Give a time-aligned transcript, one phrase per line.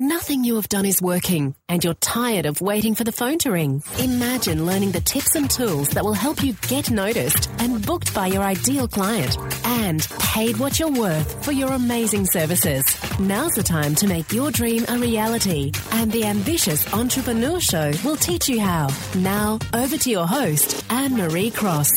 [0.00, 3.52] Nothing you have done is working, and you're tired of waiting for the phone to
[3.52, 3.80] ring.
[4.00, 8.26] Imagine learning the tips and tools that will help you get noticed and booked by
[8.26, 12.84] your ideal client and paid what you're worth for your amazing services.
[13.20, 18.16] Now's the time to make your dream a reality, and the Ambitious Entrepreneur Show will
[18.16, 18.88] teach you how.
[19.14, 21.92] Now, over to your host, Anne Marie Cross.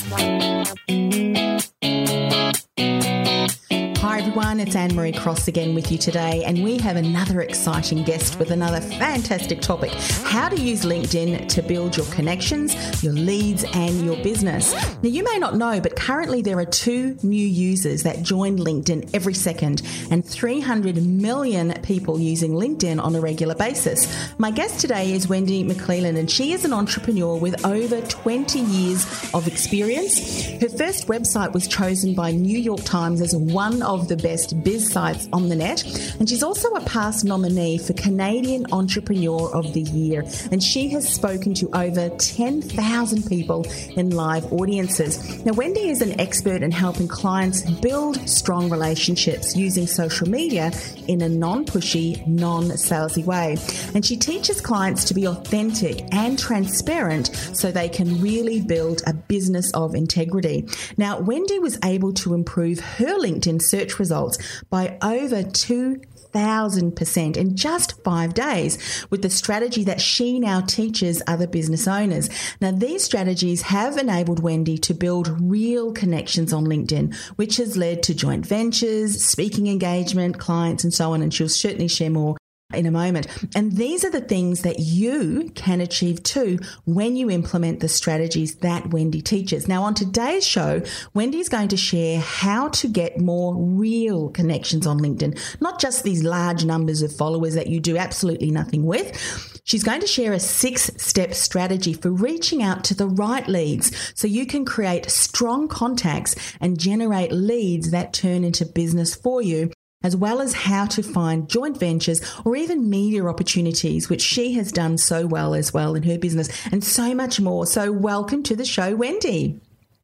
[4.17, 8.01] Hi everyone, it's Anne Marie Cross again with you today, and we have another exciting
[8.03, 9.91] guest with another fantastic topic
[10.23, 14.73] how to use LinkedIn to build your connections, your leads, and your business.
[15.03, 19.11] Now, you may not know, but currently there are two new users that join LinkedIn
[19.13, 24.11] every second, and 300 million people using LinkedIn on a regular basis.
[24.39, 29.05] My guest today is Wendy McClellan, and she is an entrepreneur with over 20 years
[29.35, 30.43] of experience.
[30.59, 34.91] Her first website was chosen by New York Times as one of the best biz
[34.91, 35.83] sites on the net.
[36.19, 40.23] And she's also a past nominee for Canadian Entrepreneur of the Year.
[40.51, 45.45] And she has spoken to over 10,000 people in live audiences.
[45.45, 50.71] Now, Wendy is an expert in helping clients build strong relationships using social media
[51.07, 53.57] in a non pushy, non salesy way.
[53.93, 59.13] And she teaches clients to be authentic and transparent so they can really build a
[59.13, 60.67] business of integrity.
[60.97, 64.37] Now, Wendy was able to improve her LinkedIn search results
[64.69, 71.47] by over 2,000% in just five days with the strategy that she now teaches other
[71.47, 72.29] business owners.
[72.61, 78.03] Now, these strategies have enabled Wendy to build real connections on LinkedIn, which has led
[78.03, 81.21] to joint ventures, speaking engagement, clients, and so on.
[81.21, 82.37] And she'll certainly share more
[82.73, 83.27] in a moment.
[83.55, 88.55] And these are the things that you can achieve too when you implement the strategies
[88.57, 89.69] that Wendy teaches.
[89.69, 90.81] Now, on today's show,
[91.13, 96.25] Wendy's going to share how to get more real connections on LinkedIn, not just these
[96.25, 99.17] large numbers of followers that you do absolutely nothing with.
[99.63, 103.95] She's going to share a six step strategy for reaching out to the right leads
[104.13, 109.71] so you can create strong contacts and generate leads that turn into business for you
[110.03, 114.71] as well as how to find joint ventures or even media opportunities, which she has
[114.71, 117.65] done so well as well in her business, and so much more.
[117.65, 119.59] So, welcome to the show, Wendy.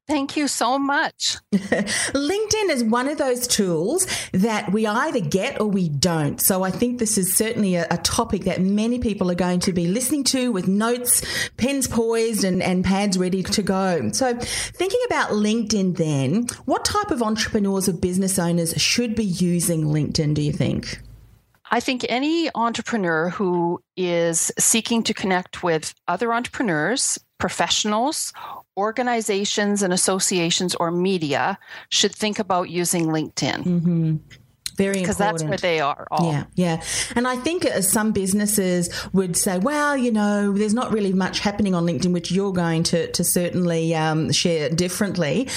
[0.05, 1.37] Thank you so much.
[1.53, 6.41] LinkedIn is one of those tools that we either get or we don't.
[6.41, 9.71] So I think this is certainly a, a, topic that many people are going to
[9.71, 11.23] be listening to with notes,
[11.55, 14.09] pens poised, and, and pads ready to go.
[14.11, 19.85] So thinking about LinkedIn then, what type of entrepreneurs or business owners should be using
[19.85, 20.99] LinkedIn, do you think?
[21.71, 28.33] I think any entrepreneur who is seeking to connect with other entrepreneurs, professionals,
[28.77, 31.57] organizations and associations or media
[31.89, 33.63] should think about using LinkedIn.
[33.63, 34.15] Mm-hmm.
[34.75, 36.07] Very because that's where they are.
[36.09, 36.31] All.
[36.31, 36.83] Yeah, yeah.
[37.15, 41.39] And I think uh, some businesses would say, well, you know, there's not really much
[41.39, 45.47] happening on LinkedIn, which you're going to to certainly um, share differently,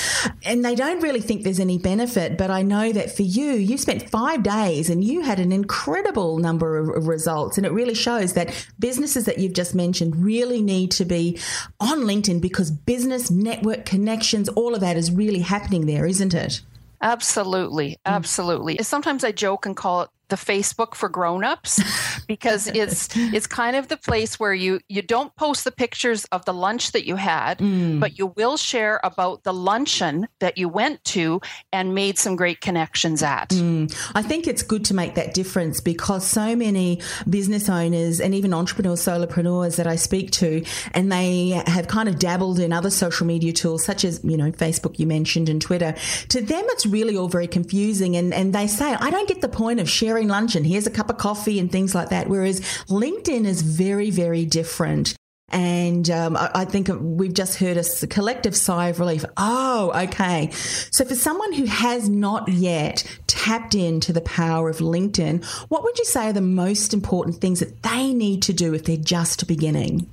[0.44, 2.37] and they don't really think there's any benefit.
[2.37, 6.38] But I know that for you, you spent five days and you had an incredible
[6.38, 10.91] number of results, and it really shows that businesses that you've just mentioned really need
[10.93, 11.38] to be
[11.81, 16.60] on LinkedIn because business network connections, all of that is really happening there, isn't it?
[17.01, 17.97] Absolutely, mm.
[18.07, 18.79] absolutely.
[18.83, 21.81] Sometimes I joke and call it the Facebook for grown-ups
[22.26, 26.44] because it's it's kind of the place where you you don't post the pictures of
[26.44, 28.00] the lunch that you had, mm.
[28.00, 31.40] but you will share about the luncheon that you went to
[31.73, 33.50] and made some great connections at.
[33.50, 33.94] Mm.
[34.14, 38.52] I think it's good to make that difference because so many business owners and even
[38.52, 43.26] entrepreneurs, solopreneurs that I speak to, and they have kind of dabbled in other social
[43.26, 45.94] media tools such as you know Facebook you mentioned and Twitter.
[46.31, 49.49] To them, it's really all very confusing, and and they say I don't get the
[49.49, 52.27] point of sharing sharing lunch and here's a cup of coffee and things like that.
[52.27, 55.15] Whereas LinkedIn is very, very different.
[55.51, 59.27] And um, I, I, think we've just heard a collective sigh of relief.
[59.37, 60.51] Oh, okay.
[60.91, 65.99] So, for someone who has not yet tapped into the power of LinkedIn, what would
[65.99, 69.47] you say are the most important things that they need to do if they're just
[69.47, 70.11] beginning?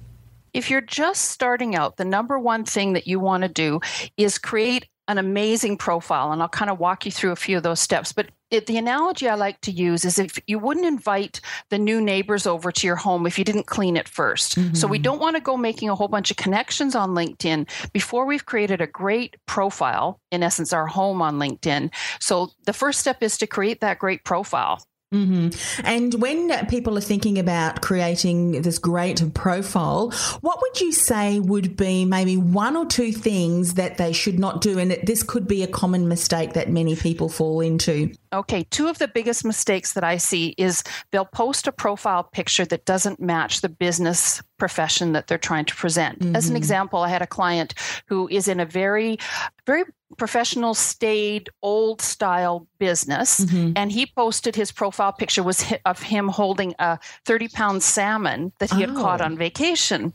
[0.54, 3.80] If you're just starting out, the number one thing that you want to do
[4.18, 6.32] is create an amazing profile.
[6.32, 8.14] And I'll kind of walk you through a few of those steps.
[8.14, 12.00] But it, the analogy I like to use is if you wouldn't invite the new
[12.00, 14.74] neighbors over to your home if you didn't clean it 1st mm-hmm.
[14.76, 18.26] So we don't want to go making a whole bunch of connections on LinkedIn before
[18.26, 21.92] we've created a great profile, in essence, our home on LinkedIn.
[22.20, 24.84] So the first step is to create that great profile.
[25.14, 25.86] Mm-hmm.
[25.86, 30.12] And when people are thinking about creating this great profile,
[30.42, 34.62] what would you say would be maybe one or two things that they should not
[34.62, 34.80] do?
[34.80, 38.12] And this could be a common mistake that many people fall into.
[38.34, 42.66] Okay, two of the biggest mistakes that I see is they'll post a profile picture
[42.66, 46.20] that doesn't match the business profession that they're trying to present.
[46.20, 46.38] Mm-hmm.
[46.38, 46.56] As an mm-hmm.
[46.56, 47.74] example, I had a client
[48.08, 49.18] who is in a very,
[49.66, 49.84] very
[50.18, 53.74] professional, staid, old style business, mm-hmm.
[53.76, 58.72] and he posted his profile picture was of him holding a 30 pound salmon that
[58.72, 58.88] he oh.
[58.88, 60.14] had caught on vacation.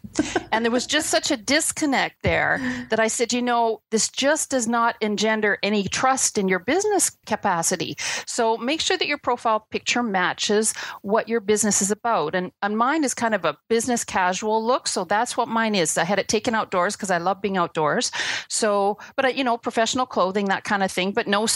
[0.52, 2.60] and there was just such a disconnect there
[2.90, 7.10] that I said, you know, this just does not engender any trust in your business
[7.26, 7.96] capacity.
[8.26, 10.72] So make sure that your profile picture matches
[11.02, 12.34] what your business is about.
[12.34, 14.88] And, and mine is kind of a business casual look.
[14.88, 15.98] So that's what mine is.
[15.98, 18.10] I had it taken outdoors because I love being outdoors.
[18.48, 21.46] So, but I, you know, professional clothing, that kind of thing, but no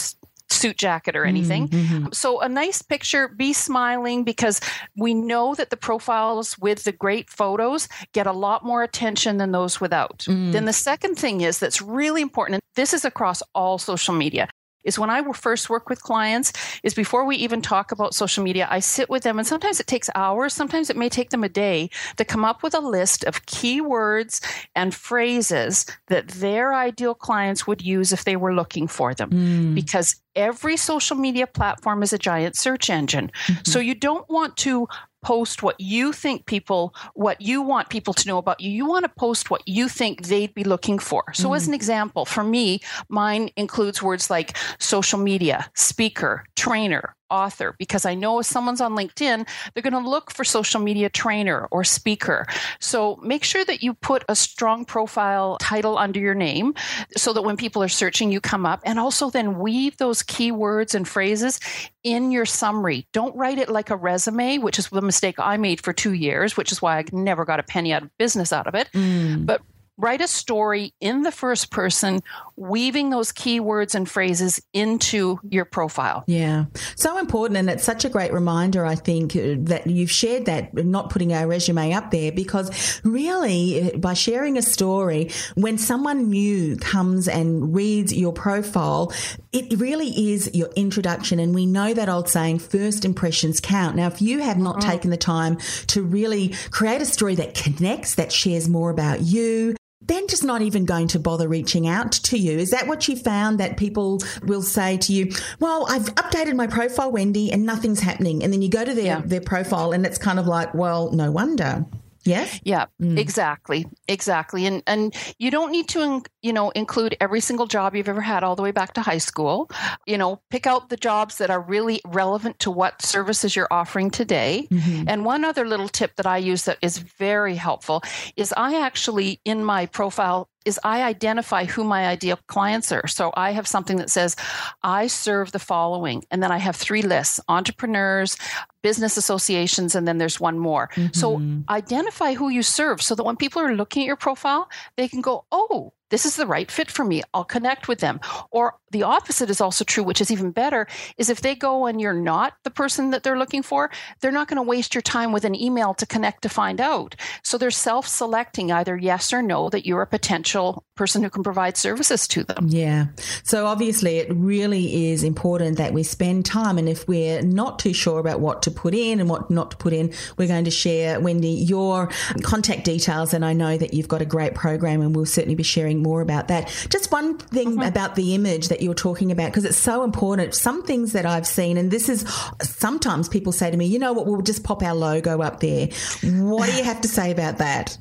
[0.49, 1.67] suit jacket or anything.
[1.67, 2.07] Mm-hmm.
[2.13, 4.61] So a nice picture, be smiling because
[4.95, 9.51] we know that the profiles with the great photos get a lot more attention than
[9.51, 10.19] those without.
[10.19, 10.51] Mm.
[10.51, 14.47] Then the second thing is that's really important, and this is across all social media
[14.83, 16.53] is when I first work with clients
[16.83, 19.87] is before we even talk about social media, I sit with them and sometimes it
[19.87, 23.23] takes hours, sometimes it may take them a day to come up with a list
[23.23, 24.41] of keywords
[24.75, 29.29] and phrases that their ideal clients would use if they were looking for them.
[29.29, 29.75] Mm.
[29.75, 33.31] Because every social media platform is a giant search engine.
[33.47, 33.61] Mm-hmm.
[33.65, 34.87] So you don't want to
[35.23, 38.69] post what you think people, what you want people to know about you.
[38.69, 41.23] You want to post what you think they'd be looking for.
[41.33, 47.15] So, mm as an example, for me, mine includes words like social media, speaker, trainer,
[47.33, 51.09] author because I know if someone's on LinkedIn, they're going to look for social media
[51.09, 52.45] trainer or speaker.
[52.79, 56.75] So make sure that you put a strong profile title under your name
[57.17, 58.81] so that when people are searching, you come up.
[58.85, 61.59] And also then weave those keywords and phrases
[62.03, 63.07] in your summary.
[63.13, 66.55] Don't write it like a resume, which is the mistake I made for two years,
[66.55, 68.89] which is why I never got a penny out of business out of it.
[68.93, 69.45] Mm.
[69.45, 69.61] But
[69.97, 72.21] write a story in the first person,
[72.55, 76.23] weaving those keywords and phrases into your profile.
[76.25, 76.65] Yeah.
[76.95, 77.57] So important.
[77.57, 81.31] And it's such a great reminder, I think, uh, that you've shared that, not putting
[81.31, 87.27] our resume up there, because really, uh, by sharing a story, when someone new comes
[87.27, 89.13] and reads your profile,
[89.51, 91.39] it really is your introduction.
[91.39, 93.95] And we know that old saying, first impressions count.
[93.95, 94.89] Now, if you have not mm-hmm.
[94.89, 95.57] taken the time
[95.87, 99.75] to really create a story that connects, that shares more about you,
[100.07, 102.57] then just not even going to bother reaching out to you.
[102.57, 106.67] Is that what you found that people will say to you, well, I've updated my
[106.67, 108.43] profile, Wendy, and nothing's happening.
[108.43, 109.21] And then you go to their, yeah.
[109.23, 111.85] their profile and it's kind of like, well, no wonder.
[112.25, 112.59] Yes.
[112.63, 113.17] Yeah, mm.
[113.17, 113.85] exactly.
[114.07, 114.65] Exactly.
[114.65, 118.43] And and you don't need to you know include every single job you've ever had
[118.43, 119.69] all the way back to high school.
[120.07, 124.09] You know, pick out the jobs that are really relevant to what services you're offering
[124.09, 124.67] today.
[124.71, 125.05] Mm-hmm.
[125.07, 128.03] And one other little tip that I use that is very helpful
[128.35, 133.07] is I actually in my profile is I identify who my ideal clients are.
[133.07, 134.35] So I have something that says,
[134.81, 136.23] I serve the following.
[136.31, 138.37] And then I have three lists entrepreneurs,
[138.83, 140.89] business associations, and then there's one more.
[140.93, 141.13] Mm-hmm.
[141.13, 145.07] So identify who you serve so that when people are looking at your profile, they
[145.07, 147.23] can go, oh, this is the right fit for me.
[147.33, 148.19] I'll connect with them.
[148.51, 151.99] Or the opposite is also true, which is even better, is if they go and
[151.99, 155.33] you're not the person that they're looking for, they're not going to waste your time
[155.33, 157.15] with an email to connect to find out.
[157.43, 161.43] So they're self selecting either yes or no that you're a potential person who can
[161.43, 162.67] provide services to them.
[162.69, 163.07] Yeah.
[163.43, 166.77] So obviously, it really is important that we spend time.
[166.77, 169.77] And if we're not too sure about what to put in and what not to
[169.77, 172.09] put in, we're going to share, Wendy, your
[172.43, 173.33] contact details.
[173.33, 176.21] And I know that you've got a great program, and we'll certainly be sharing more
[176.21, 176.67] about that.
[176.89, 177.81] Just one thing mm-hmm.
[177.81, 180.53] about the image that you were talking about, because it's so important.
[180.53, 182.25] Some things that I've seen, and this is
[182.61, 185.87] sometimes people say to me, you know what, we'll just pop our logo up there.
[186.23, 187.97] What do you have to say about that?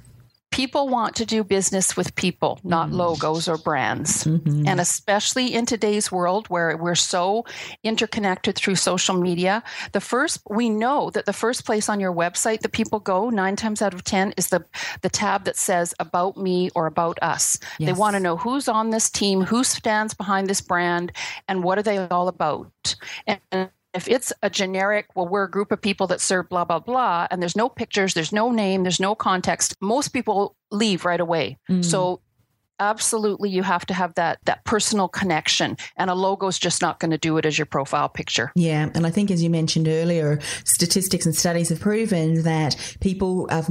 [0.52, 2.92] People want to do business with people, not mm.
[2.92, 4.25] logos or brands.
[4.25, 4.68] Mm-hmm.
[4.68, 7.44] And especially in today's world where we're so
[7.82, 12.61] interconnected through social media, the first we know that the first place on your website
[12.61, 14.64] that people go 9 times out of 10 is the
[15.00, 17.59] the tab that says about me or about us.
[17.78, 17.88] Yes.
[17.88, 21.12] They want to know who's on this team, who stands behind this brand
[21.49, 22.94] and what are they all about.
[23.26, 26.79] And if it's a generic, well, we're a group of people that serve blah, blah,
[26.79, 31.21] blah, and there's no pictures, there's no name, there's no context, most people leave right
[31.21, 31.59] away.
[31.71, 31.85] Mm.
[31.85, 32.21] So
[32.91, 36.99] absolutely you have to have that that personal connection and a logo is just not
[36.99, 38.51] going to do it as your profile picture.
[38.55, 43.47] Yeah and i think as you mentioned earlier statistics and studies have proven that people
[43.51, 43.62] are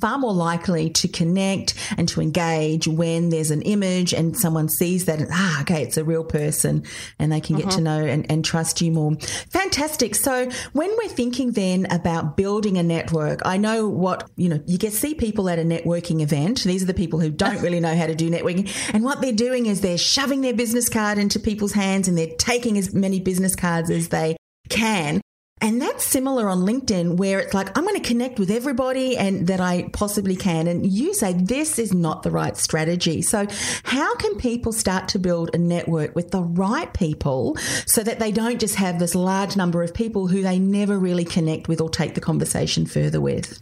[0.00, 5.04] far more likely to connect and to engage when there's an image and someone sees
[5.06, 6.84] that ah okay it's a real person
[7.18, 7.76] and they can get mm-hmm.
[7.76, 9.14] to know and, and trust you more.
[9.50, 10.14] Fantastic.
[10.14, 14.78] So when we're thinking then about building a network i know what you know you
[14.78, 16.62] get see people at a networking event.
[16.62, 18.70] These are the people who don't really know how to do networking.
[18.94, 22.34] And what they're doing is they're shoving their business card into people's hands and they're
[22.38, 24.36] taking as many business cards as they
[24.68, 25.20] can.
[25.62, 29.46] And that's similar on LinkedIn where it's like, I'm going to connect with everybody and
[29.48, 30.66] that I possibly can.
[30.66, 33.20] And you say this is not the right strategy.
[33.20, 33.46] So
[33.82, 38.32] how can people start to build a network with the right people so that they
[38.32, 41.90] don't just have this large number of people who they never really connect with or
[41.90, 43.60] take the conversation further with?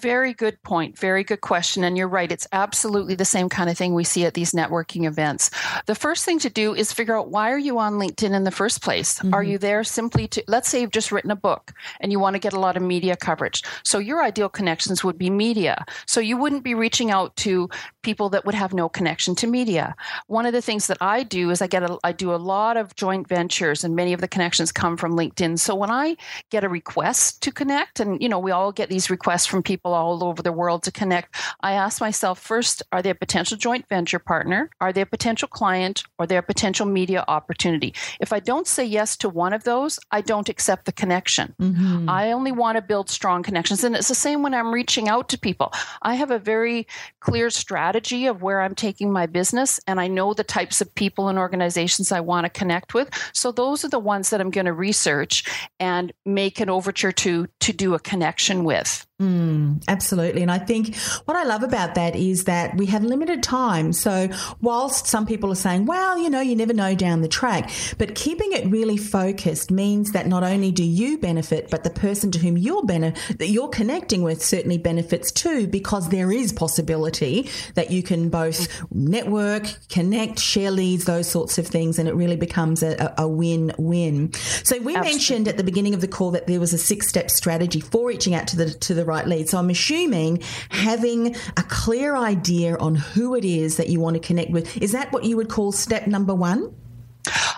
[0.00, 0.98] Very good point.
[0.98, 1.84] Very good question.
[1.84, 2.30] And you're right.
[2.30, 5.50] It's absolutely the same kind of thing we see at these networking events.
[5.86, 8.50] The first thing to do is figure out why are you on LinkedIn in the
[8.50, 9.18] first place?
[9.18, 9.34] Mm-hmm.
[9.34, 12.34] Are you there simply to, let's say you've just written a book and you want
[12.34, 13.62] to get a lot of media coverage.
[13.84, 15.84] So your ideal connections would be media.
[16.06, 17.68] So you wouldn't be reaching out to
[18.02, 19.94] people that would have no connection to media.
[20.26, 22.76] One of the things that I do is I get a, I do a lot
[22.76, 25.58] of joint ventures and many of the connections come from LinkedIn.
[25.58, 26.16] So when I
[26.50, 29.85] get a request to connect and, you know, we all get these requests from people
[29.86, 33.56] people all over the world to connect, I ask myself first, are they a potential
[33.56, 34.68] joint venture partner?
[34.80, 36.02] Are they a potential client?
[36.18, 37.94] Or are they a potential media opportunity?
[38.20, 41.54] If I don't say yes to one of those, I don't accept the connection.
[41.60, 42.08] Mm-hmm.
[42.08, 43.84] I only want to build strong connections.
[43.84, 45.72] And it's the same when I'm reaching out to people.
[46.02, 46.86] I have a very
[47.20, 51.28] clear strategy of where I'm taking my business, and I know the types of people
[51.28, 53.08] and organizations I want to connect with.
[53.32, 55.44] So those are the ones that I'm going to research
[55.78, 59.06] and make an overture to to do a connection with.
[59.20, 60.42] Mm, absolutely.
[60.42, 60.94] And I think
[61.24, 63.94] what I love about that is that we have limited time.
[63.94, 64.28] So,
[64.60, 68.14] whilst some people are saying, well, you know, you never know down the track, but
[68.14, 72.38] keeping it really focused means that not only do you benefit, but the person to
[72.38, 77.90] whom you're benefit, that you're connecting with certainly benefits too, because there is possibility that
[77.90, 82.82] you can both network, connect, share leads, those sorts of things, and it really becomes
[82.82, 84.30] a, a win win.
[84.62, 85.10] So, we Absolutely.
[85.10, 88.08] mentioned at the beginning of the call that there was a six step strategy for
[88.08, 89.48] reaching out to the, to the right lead.
[89.48, 94.20] So I'm assuming having a clear idea on who it is that you want to
[94.20, 96.74] connect with, is that what you would call step number one?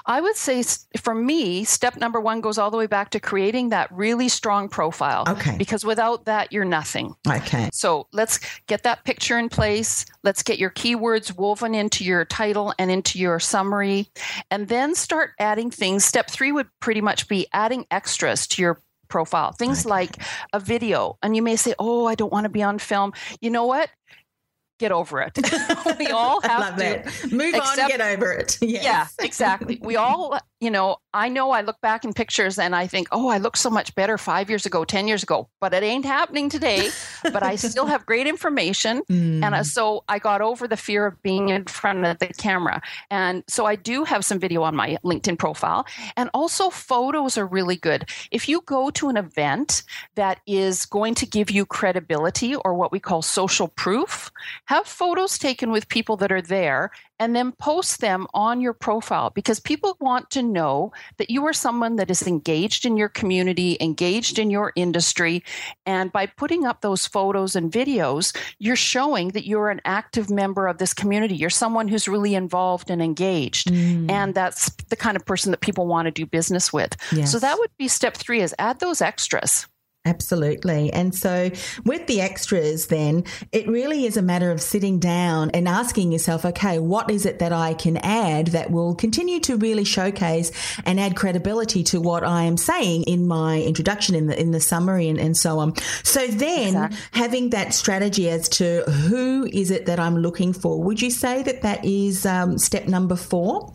[0.07, 0.65] I would say
[0.99, 4.71] for me, step number one goes all the way back to creating that really strong
[4.71, 5.25] profile.
[5.29, 5.59] Okay.
[5.59, 7.15] Because without that, you're nothing.
[7.29, 7.69] Okay.
[7.75, 10.07] So let's get that picture in place.
[10.25, 14.09] Let's get your keywords woven into your title and into your summary,
[14.51, 16.07] and then start adding things.
[16.07, 19.53] Step three would pretty much be adding extras to your profile.
[19.53, 20.17] Things like
[20.53, 21.19] a video.
[21.23, 23.13] And you may say, oh, I don't want to be on film.
[23.41, 23.91] You know what?
[24.79, 25.37] Get over it.
[25.99, 27.03] we all have to
[27.35, 28.59] move accept, on, get over it.
[28.63, 28.85] Yes.
[28.85, 29.79] Yeah, exactly.
[29.83, 33.29] We all you know, I know I look back in pictures and I think, oh,
[33.29, 36.49] I look so much better five years ago, 10 years ago, but it ain't happening
[36.49, 36.91] today.
[37.23, 39.03] but I still have great information.
[39.11, 39.45] Mm.
[39.45, 42.83] And uh, so I got over the fear of being in front of the camera.
[43.11, 45.87] And so I do have some video on my LinkedIn profile.
[46.17, 48.09] And also, photos are really good.
[48.33, 49.85] If you go to an event
[50.17, 54.31] that is going to give you credibility or what we call social proof,
[54.65, 59.31] have photos taken with people that are there and then post them on your profile
[59.31, 63.77] because people want to know that you are someone that is engaged in your community,
[63.81, 65.43] engaged in your industry.
[65.87, 70.67] And by putting up those photos and videos, you're showing that you're an active member
[70.67, 71.37] of this community.
[71.37, 73.69] You're someone who's really involved and engaged.
[73.69, 74.11] Mm.
[74.11, 76.97] And that's the kind of person that people want to do business with.
[77.13, 77.33] Yes.
[77.33, 79.67] So that would be step three is add those extras.
[80.09, 80.91] Absolutely.
[80.93, 81.51] And so
[81.85, 86.47] with the extras, then it really is a matter of sitting down and asking yourself,
[86.47, 90.51] okay, what is it that I can add that will continue to really showcase
[90.87, 94.61] and add credibility to what I am saying in my introduction, in the, in the
[94.61, 95.77] summary and, and so on.
[96.05, 96.99] So then exactly.
[97.13, 101.43] having that strategy as to who is it that I'm looking for, would you say
[101.43, 103.75] that that is um, step number four?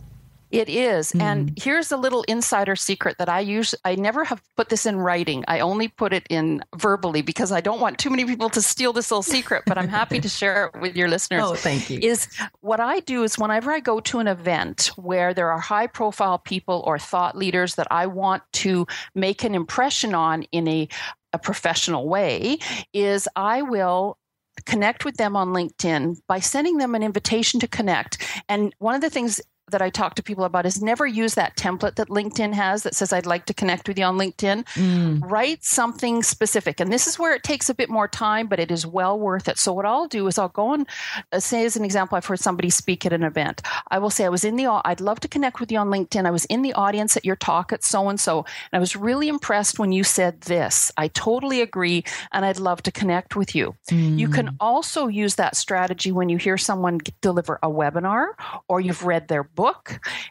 [0.54, 1.12] It is.
[1.12, 1.20] Mm.
[1.20, 3.74] And here's a little insider secret that I use.
[3.84, 5.44] I never have put this in writing.
[5.48, 8.92] I only put it in verbally because I don't want too many people to steal
[8.92, 11.42] this little secret, but I'm happy to share it with your listeners.
[11.44, 11.98] Oh, thank you.
[12.02, 12.28] Is
[12.60, 16.38] what I do is whenever I go to an event where there are high profile
[16.38, 20.88] people or thought leaders that I want to make an impression on in a
[21.32, 22.58] a professional way
[22.92, 24.18] is I will
[24.66, 28.22] connect with them on LinkedIn by sending them an invitation to connect.
[28.48, 29.40] And one of the things
[29.74, 32.94] that I talk to people about is never use that template that LinkedIn has that
[32.94, 34.64] says, I'd like to connect with you on LinkedIn.
[34.74, 35.20] Mm.
[35.28, 36.78] Write something specific.
[36.78, 39.48] And this is where it takes a bit more time, but it is well worth
[39.48, 39.58] it.
[39.58, 40.86] So, what I'll do is I'll go and
[41.32, 43.62] uh, say, as an example, I've heard somebody speak at an event.
[43.90, 46.24] I will say, I was in the, I'd love to connect with you on LinkedIn.
[46.24, 48.38] I was in the audience at your talk at so and so,
[48.70, 50.92] and I was really impressed when you said this.
[50.96, 53.74] I totally agree, and I'd love to connect with you.
[53.90, 54.20] Mm.
[54.20, 58.28] You can also use that strategy when you hear someone deliver a webinar
[58.68, 59.63] or you've read their book.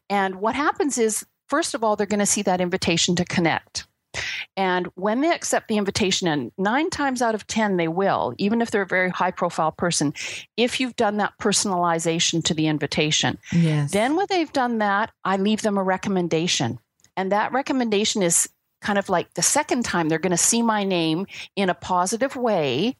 [0.10, 3.88] And what happens is, first of all, they're going to see that invitation to connect.
[4.56, 8.62] And when they accept the invitation, and nine times out of 10, they will, even
[8.62, 10.14] if they're a very high profile person,
[10.56, 13.40] if you've done that personalization to the invitation.
[13.52, 13.92] Yes.
[13.92, 16.80] Then, when they've done that, I leave them a recommendation.
[17.18, 18.50] And that recommendation is
[18.82, 21.26] kind of like the second time they're going to see my name
[21.56, 22.98] in a positive way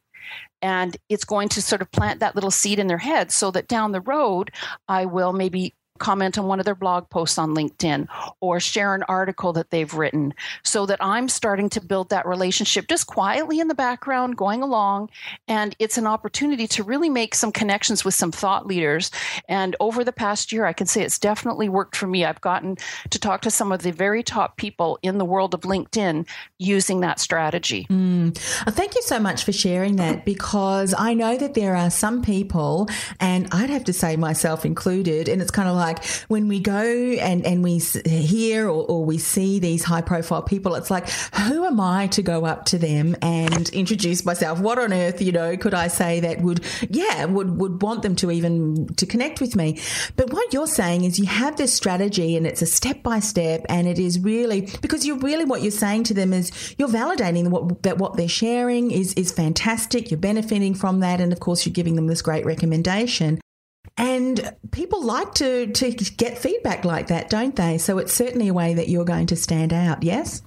[0.62, 3.68] and it's going to sort of plant that little seed in their head so that
[3.68, 4.50] down the road
[4.88, 8.08] I will maybe comment on one of their blog posts on LinkedIn
[8.40, 10.34] or share an article that they've written
[10.64, 15.10] so that I'm starting to build that relationship just quietly in the background going along.
[15.48, 19.12] And it's an opportunity to really make some connections with some thought leaders.
[19.48, 22.26] And over the past year I can say it's definitely worked for me.
[22.26, 22.78] I've gotten
[23.12, 27.02] to talk to some of the very top people in the world of LinkedIn using
[27.02, 27.86] that strategy.
[27.90, 28.36] Mm.
[28.74, 32.90] thank you so much for sharing that because I know that there are some people
[33.20, 36.60] and I'd have to say myself included and it's kind of like like when we
[36.60, 41.10] go and, and we hear or, or we see these high profile people, it's like,
[41.10, 44.60] who am I to go up to them and introduce myself?
[44.60, 48.16] What on earth, you know, could I say that would, yeah, would, would want them
[48.18, 49.80] to even to connect with me?
[50.16, 53.66] But what you're saying is you have this strategy and it's a step by step
[53.70, 57.50] and it is really because you're really what you're saying to them is you're validating
[57.50, 60.10] what, that what they're sharing is, is fantastic.
[60.10, 61.20] You're benefiting from that.
[61.20, 63.40] And of course, you're giving them this great recommendation.
[63.98, 67.78] And people like to, to get feedback like that, don't they?
[67.78, 70.42] So it's certainly a way that you're going to stand out, yes?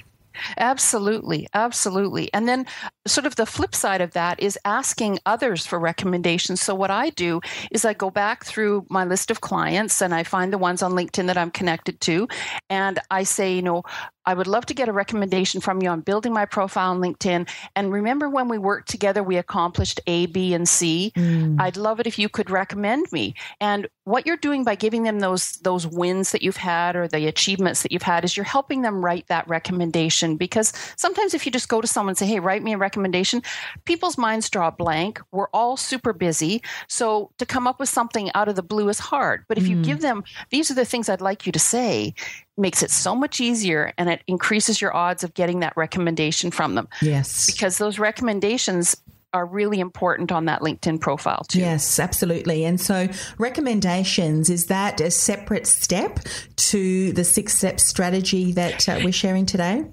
[0.58, 2.32] Absolutely, absolutely.
[2.32, 2.66] And then,
[3.06, 6.60] sort of the flip side of that is asking others for recommendations.
[6.60, 10.22] So, what I do is I go back through my list of clients and I
[10.22, 12.28] find the ones on LinkedIn that I'm connected to.
[12.68, 13.82] And I say, you know,
[14.26, 17.48] I would love to get a recommendation from you on building my profile on LinkedIn.
[17.74, 21.12] And remember when we worked together, we accomplished A, B, and C.
[21.16, 21.60] Mm.
[21.60, 23.34] I'd love it if you could recommend me.
[23.60, 27.26] And what you're doing by giving them those those wins that you've had or the
[27.26, 30.36] achievements that you've had is you're helping them write that recommendation.
[30.36, 33.42] Because sometimes if you just go to someone and say, "Hey, write me a recommendation,"
[33.84, 35.20] people's minds draw blank.
[35.32, 38.98] We're all super busy, so to come up with something out of the blue is
[38.98, 39.44] hard.
[39.48, 39.70] But if mm.
[39.70, 42.14] you give them, these are the things I'd like you to say,
[42.56, 46.74] makes it so much easier and it increases your odds of getting that recommendation from
[46.74, 46.88] them.
[47.02, 47.50] Yes.
[47.50, 48.96] Because those recommendations
[49.32, 51.58] are really important on that LinkedIn profile too.
[51.58, 52.64] Yes, absolutely.
[52.64, 56.20] And so recommendations is that a separate step
[56.56, 59.84] to the six step strategy that uh, we're sharing today?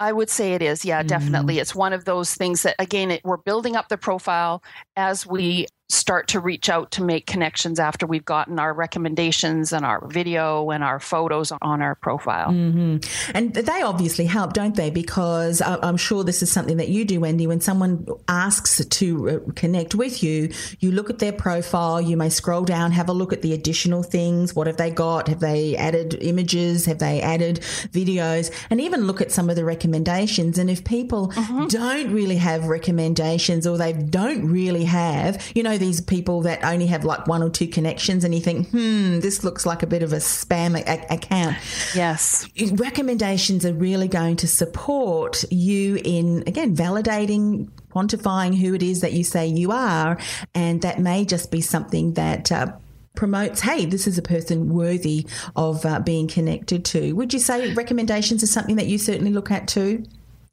[0.00, 0.84] I would say it is.
[0.84, 1.56] Yeah, definitely.
[1.56, 1.60] Mm.
[1.60, 4.62] It's one of those things that, again, it, we're building up the profile
[4.96, 9.86] as we start to reach out to make connections after we've gotten our recommendations and
[9.86, 12.50] our video and our photos on our profile.
[12.50, 12.98] Mm-hmm.
[13.34, 14.90] And they obviously help, don't they?
[14.90, 17.46] Because I'm sure this is something that you do, Wendy.
[17.46, 22.28] When someone asks to uh, connect with you, you look at their profile, you may
[22.28, 24.54] scroll down, have a look at the additional things.
[24.54, 25.28] What have they got?
[25.28, 26.84] Have they added images?
[26.84, 27.60] Have they added
[27.92, 28.52] videos?
[28.68, 30.58] And even look at some of the recommendations.
[30.58, 31.66] And if people mm-hmm.
[31.68, 36.86] don't really have recommendations or they don't really have, you know, these people that only
[36.86, 40.02] have like one or two connections and you think, hmm, this looks like a bit
[40.02, 41.56] of a spam a- account.
[41.94, 42.48] Yes.
[42.72, 49.12] Recommendations are really going to support you in, again, validating, quantifying who it is that
[49.12, 50.18] you say you are.
[50.54, 52.72] And that may just be something that, uh,
[53.14, 57.12] promotes, hey, this is a person worthy of uh, being connected to.
[57.14, 60.04] Would you say recommendations are something that you certainly look at too?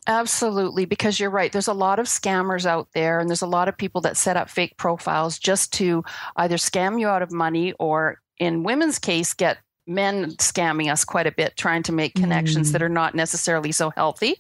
[0.08, 1.52] Absolutely, because you're right.
[1.52, 4.38] There's a lot of scammers out there, and there's a lot of people that set
[4.38, 6.04] up fake profiles just to
[6.36, 11.28] either scam you out of money or, in women's case, get men scamming us quite
[11.28, 12.72] a bit, trying to make connections mm.
[12.72, 14.40] that are not necessarily so healthy.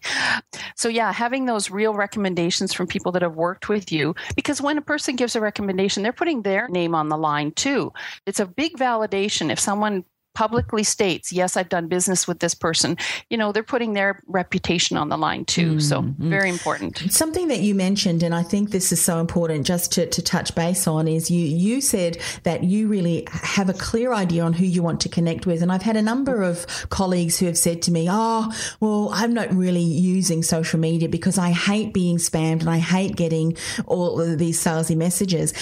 [0.75, 4.77] So, yeah, having those real recommendations from people that have worked with you, because when
[4.77, 7.93] a person gives a recommendation, they're putting their name on the line too.
[8.25, 10.03] It's a big validation if someone
[10.35, 12.97] publicly states, yes, I've done business with this person,
[13.29, 15.71] you know, they're putting their reputation on the line too.
[15.71, 15.79] Mm-hmm.
[15.79, 17.11] So very important.
[17.11, 20.53] Something that you mentioned, and I think this is so important just to, to touch
[20.53, 24.65] base on, is you you said that you really have a clear idea on who
[24.65, 25.61] you want to connect with.
[25.61, 29.33] And I've had a number of colleagues who have said to me, Oh, well, I'm
[29.33, 34.19] not really using social media because I hate being spammed and I hate getting all
[34.19, 35.53] of these salesy messages.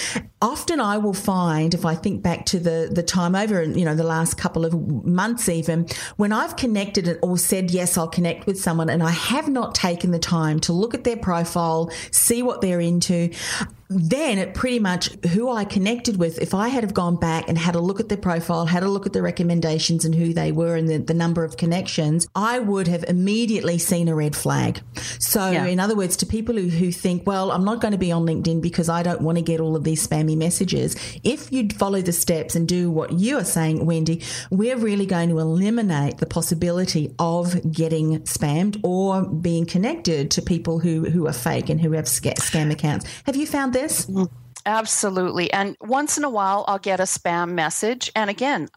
[0.42, 3.94] Often I will find, if I think back to the, the time over, you know,
[3.94, 8.60] the last couple of months even, when I've connected or said, yes, I'll connect with
[8.60, 12.60] someone and I have not taken the time to look at their profile, see what
[12.60, 13.30] they're into,
[13.94, 17.56] then it pretty much who I connected with, if I had have gone back and
[17.56, 20.52] had a look at their profile, had a look at the recommendations and who they
[20.52, 24.80] were and the, the number of connections, I would have immediately seen a red flag.
[25.18, 25.66] So, yeah.
[25.66, 28.24] in other words, to people who, who think, well, I'm not going to be on
[28.26, 32.00] LinkedIn because I don't want to get all of these spammy messages, if you follow
[32.00, 36.26] the steps and do what you are saying, Wendy, we're really going to eliminate the
[36.26, 41.92] possibility of getting spammed or being connected to people who, who are fake and who
[41.92, 43.06] have scam accounts.
[43.24, 44.10] Have you found this?
[44.66, 45.52] Absolutely.
[45.52, 48.10] And once in a while, I'll get a spam message.
[48.16, 48.68] And again,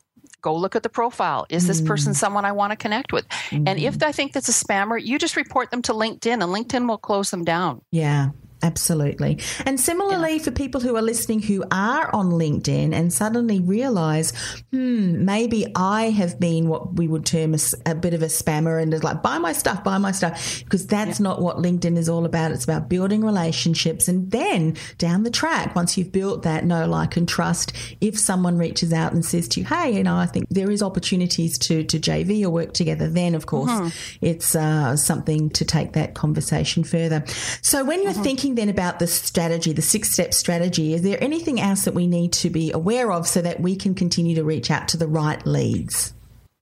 [0.42, 1.46] go look at the profile.
[1.50, 2.16] Is this person mm.
[2.16, 3.28] someone I want to connect with?
[3.50, 3.68] Mm.
[3.68, 4.10] And if mm-hmm.
[4.10, 7.32] I think that's a spammer, you just report them to LinkedIn and LinkedIn will close
[7.32, 7.82] them down.
[7.92, 8.30] Yeah.
[8.64, 9.40] Absolutely.
[9.66, 10.44] And similarly, yeah.
[10.44, 14.34] for people who are listening who are on LinkedIn and suddenly realize,
[14.72, 18.82] hmm, maybe I have been what we would term a, a bit of a spammer
[18.82, 21.24] and is like, buy my stuff, buy my stuff, because that's yeah.
[21.24, 22.52] not what LinkedIn is all about.
[22.52, 24.08] It's about building relationships.
[24.08, 28.58] And then down the track, once you've built that know, like, and trust, if someone
[28.58, 31.84] reaches out and says to you, hey, you know, I think there is opportunities to,
[31.84, 34.26] to JV or work together, then of course mm-hmm.
[34.26, 37.24] it's uh, something to take that conversation further.
[37.62, 38.24] So when you're mm-hmm.
[38.24, 42.08] thinking, then about the strategy, the six step strategy, is there anything else that we
[42.08, 45.08] need to be aware of so that we can continue to reach out to the
[45.08, 46.14] right leads?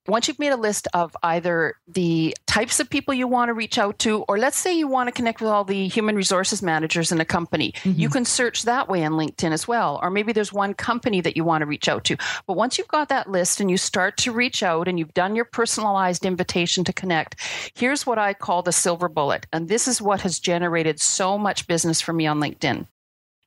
[0.08, 3.78] Once you've made a list of either the types of people you want to reach
[3.78, 7.12] out to, or let's say you want to connect with all the human resources managers
[7.12, 8.00] in a company, mm-hmm.
[8.00, 10.00] you can search that way on LinkedIn as well.
[10.02, 12.18] Or maybe there's one company that you want to reach out to.
[12.48, 15.36] But once you've got that list and you start to reach out and you've done
[15.36, 17.36] your personalized invitation to connect,
[17.76, 19.48] here's what I call the silver bullet.
[19.52, 22.88] And this is what has generated so much business for me on LinkedIn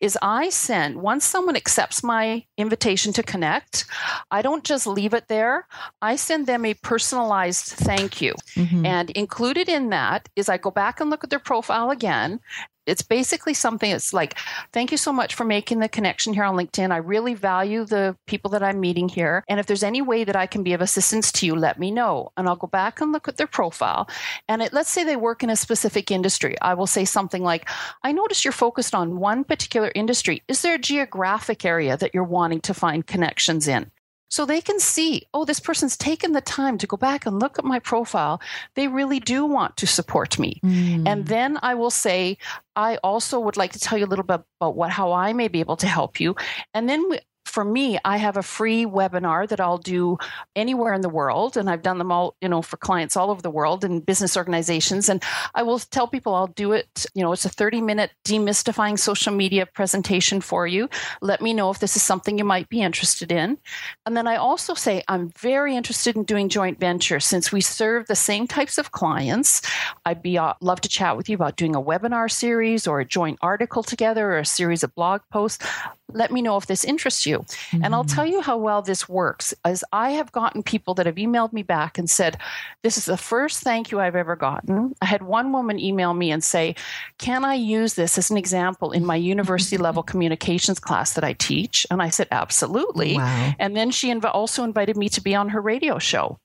[0.01, 3.85] is I send, once someone accepts my invitation to connect,
[4.31, 5.67] I don't just leave it there.
[6.01, 8.35] I send them a personalized thank you.
[8.55, 8.87] Mm-hmm.
[8.87, 12.41] And included in that is I go back and look at their profile again
[12.88, 14.38] it's basically something that's like,
[14.72, 16.90] thank you so much for making the connection here on LinkedIn.
[16.90, 19.44] I really value the people that I'm meeting here.
[19.48, 21.90] And if there's any way that I can be of assistance to you, let me
[21.90, 22.33] know.
[22.37, 24.09] And I'll go back and look at their profile.
[24.48, 26.57] And it, let's say they work in a specific industry.
[26.62, 27.68] I will say something like,
[28.03, 30.42] I notice you're focused on one particular industry.
[30.48, 33.90] Is there a geographic area that you're wanting to find connections in?
[34.29, 37.59] So they can see, oh, this person's taken the time to go back and look
[37.59, 38.41] at my profile.
[38.75, 40.61] They really do want to support me.
[40.64, 41.09] Mm.
[41.09, 42.38] And then I will say,
[42.77, 45.49] I also would like to tell you a little bit about what how I may
[45.49, 46.37] be able to help you.
[46.75, 50.19] And then we, for me, I have a free webinar that I'll do
[50.55, 51.57] anywhere in the world.
[51.57, 54.37] And I've done them all, you know, for clients all over the world and business
[54.37, 55.09] organizations.
[55.09, 55.23] And
[55.55, 59.33] I will tell people I'll do it, you know, it's a 30 minute demystifying social
[59.33, 60.89] media presentation for you.
[61.21, 63.59] Let me know if this is something you might be interested in.
[64.07, 68.07] And then I also say I'm very interested in doing joint venture since we serve
[68.07, 69.63] the same types of clients.
[70.05, 73.05] I'd be uh, love to chat with you about doing a webinar series or a
[73.05, 75.65] joint article together or a series of blog posts
[76.12, 77.40] let me know if this interests you.
[77.40, 77.85] Mm-hmm.
[77.85, 78.14] And I'll mm-hmm.
[78.14, 79.53] tell you how well this works.
[79.64, 82.38] As I have gotten people that have emailed me back and said,
[82.83, 84.94] This is the first thank you I've ever gotten.
[85.03, 86.75] I had one woman email me and say,
[87.18, 91.35] Can I use this as an example in my university level communications class that I
[91.35, 91.87] teach?
[91.90, 93.16] And I said, Absolutely.
[93.16, 93.53] Wow.
[93.59, 96.38] And then she inv- also invited me to be on her radio show.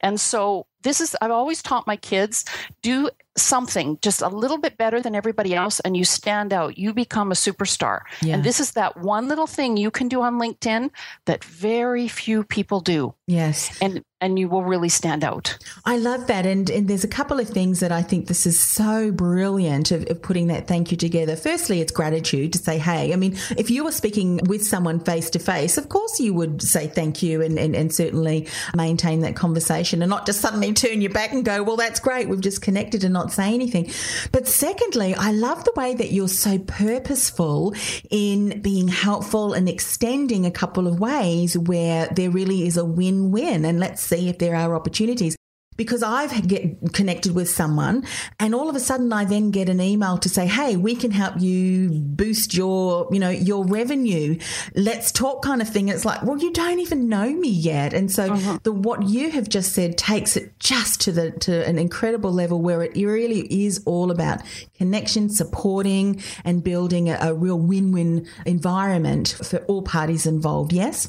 [0.00, 2.44] And so this is I've always taught my kids
[2.82, 6.92] do something just a little bit better than everybody else and you stand out you
[6.92, 8.34] become a superstar yeah.
[8.34, 10.90] and this is that one little thing you can do on linkedin
[11.26, 15.56] that very few people do yes and and you will really stand out.
[15.84, 16.44] I love that.
[16.44, 20.06] And, and there's a couple of things that I think this is so brilliant of,
[20.10, 21.36] of, putting that thank you together.
[21.36, 25.30] Firstly, it's gratitude to say, hey, I mean, if you were speaking with someone face
[25.30, 29.36] to face, of course you would say thank you and, and, and certainly maintain that
[29.36, 32.28] conversation and not just suddenly turn your back and go, well, that's great.
[32.28, 33.90] We've just connected and not say anything.
[34.32, 37.74] But secondly, I love the way that you're so purposeful
[38.10, 43.30] in being helpful and extending a couple of ways where there really is a win
[43.30, 43.64] win.
[43.64, 45.37] And let's see if there are opportunities.
[45.78, 48.04] Because I've get connected with someone
[48.38, 51.12] and all of a sudden I then get an email to say, Hey, we can
[51.12, 54.38] help you boost your, you know, your revenue.
[54.74, 55.88] Let's talk kind of thing.
[55.88, 57.94] And it's like, well, you don't even know me yet.
[57.94, 58.58] And so uh-huh.
[58.64, 62.60] the, what you have just said takes it just to the, to an incredible level
[62.60, 64.42] where it really is all about
[64.74, 70.72] connection, supporting and building a, a real win-win environment for all parties involved.
[70.72, 71.06] Yes?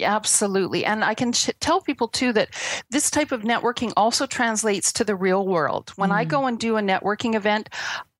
[0.00, 0.84] Absolutely.
[0.84, 2.50] And I can ch- tell people too that
[2.90, 5.92] this type of networking also translates to the real world.
[5.96, 6.14] When mm.
[6.14, 7.68] I go and do a networking event,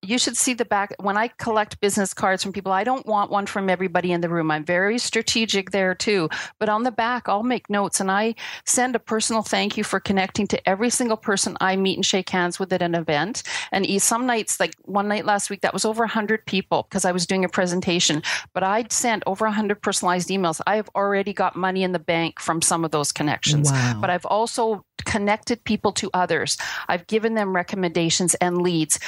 [0.08, 2.72] you should see the back when I collect business cards from people.
[2.72, 4.50] I don't want one from everybody in the room.
[4.50, 6.30] I'm very strategic there too.
[6.58, 10.00] But on the back, I'll make notes and I send a personal thank you for
[10.00, 13.42] connecting to every single person I meet and shake hands with at an event.
[13.70, 17.12] And some nights, like one night last week, that was over 100 people because I
[17.12, 18.22] was doing a presentation.
[18.54, 20.62] But I'd sent over 100 personalized emails.
[20.66, 23.70] I have already got money in the bank from some of those connections.
[23.70, 23.98] Wow.
[24.00, 26.56] But I've also connected people to others.
[26.88, 28.98] I've given them recommendations and leads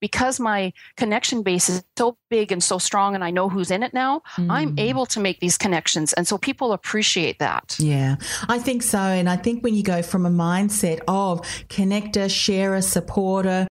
[0.00, 3.82] because my connection base is so big and so strong and I know who's in
[3.82, 4.50] it now, mm.
[4.50, 6.12] I'm able to make these connections.
[6.12, 7.76] And so people appreciate that.
[7.78, 8.16] Yeah,
[8.48, 8.98] I think so.
[8.98, 13.66] And I think when you go from a mindset of connector, sharer, supporter,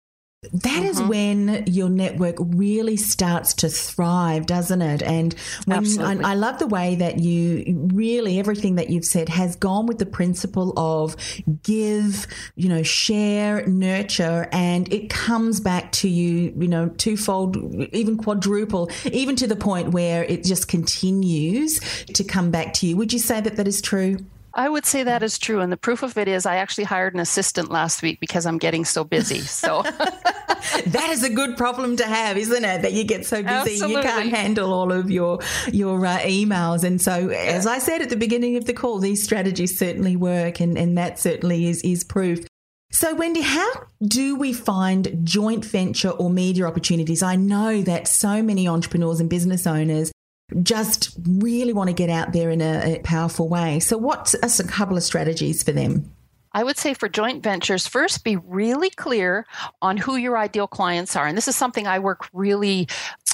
[0.51, 0.85] that mm-hmm.
[0.85, 5.01] is when your network really starts to thrive, doesn't it?
[5.01, 5.33] And
[5.65, 9.85] when I, I, love the way that you really everything that you've said has gone
[9.85, 11.15] with the principle of
[11.63, 17.57] give, you know, share, nurture, and it comes back to you, you know, twofold,
[17.93, 22.97] even quadruple, even to the point where it just continues to come back to you.
[22.97, 24.17] Would you say that that is true?
[24.55, 25.59] I would say that is true.
[25.59, 28.57] And the proof of it is I actually hired an assistant last week because I'm
[28.57, 29.41] getting so busy.
[29.41, 29.81] So
[30.87, 32.81] that is a good problem to have, isn't it?
[32.81, 33.95] That you get so busy Absolutely.
[33.95, 35.39] you can't handle all of your
[35.71, 36.85] your uh, emails.
[36.85, 37.37] And so, yeah.
[37.37, 40.97] as I said at the beginning of the call, these strategies certainly work, and, and
[40.97, 42.45] that certainly is is proof.
[42.91, 43.69] So, Wendy, how
[44.01, 47.21] do we find joint venture or media opportunities?
[47.21, 50.13] I know that so many entrepreneurs and business owners
[50.61, 53.79] just really want to get out there in a, a powerful way.
[53.79, 56.11] So, what's a couple of strategies for them?
[56.51, 59.45] I would say for joint ventures, first be really clear
[59.81, 61.27] on who your ideal clients are.
[61.27, 62.87] And this is something I work really